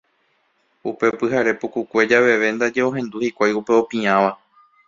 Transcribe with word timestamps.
Upe 0.91 1.07
pyhare 1.17 1.51
pukukue 1.59 2.01
javeve 2.09 2.47
ndaje 2.55 2.81
ohendu 2.89 3.15
hikuái 3.23 3.53
upe 3.59 3.73
opiãva. 3.81 4.31